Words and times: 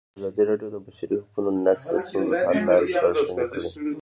ازادي 0.17 0.43
راډیو 0.49 0.69
د 0.73 0.75
د 0.75 0.77
بشري 0.85 1.15
حقونو 1.23 1.49
نقض 1.65 1.85
د 1.91 1.95
ستونزو 2.05 2.35
حل 2.47 2.59
لارې 2.67 2.87
سپارښتنې 2.93 3.43
کړي. 3.51 3.61